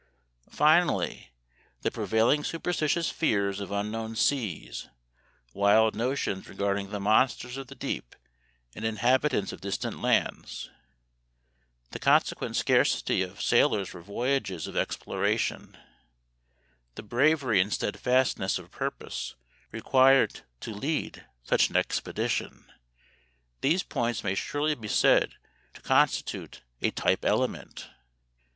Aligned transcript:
Finally, 0.49 1.29
the 1.83 1.91
prevailing 1.91 2.43
superstitious 2.43 3.11
fears 3.11 3.59
of 3.59 3.69
unknown 3.71 4.15
seas, 4.15 4.89
wild 5.53 5.95
notions 5.95 6.49
regarding 6.49 6.89
the 6.89 6.99
monsters 6.99 7.55
of 7.55 7.67
the 7.67 7.75
deep 7.75 8.15
and 8.73 8.83
inhabitants 8.83 9.51
of 9.51 9.61
distant 9.61 10.01
lands, 10.01 10.71
the 11.91 11.99
consequent 11.99 12.55
scarcity 12.55 13.21
of 13.21 13.43
sailors 13.43 13.89
for 13.89 14.01
voyages 14.01 14.65
of 14.65 14.75
exploration, 14.75 15.77
the 16.95 17.03
bravery 17.03 17.61
and 17.61 17.71
steadfastness 17.71 18.57
of 18.57 18.71
purpose 18.71 19.35
required 19.71 20.41
to 20.61 20.73
lead 20.73 21.27
such 21.43 21.69
an 21.69 21.75
expedition, 21.75 22.65
these 23.61 23.83
points 23.83 24.23
may 24.23 24.33
surely 24.33 24.73
be 24.73 24.87
said 24.87 25.35
to 25.75 25.81
constitute 25.81 26.63
a 26.81 26.89
"type 26.89 27.23
element." 27.23 27.89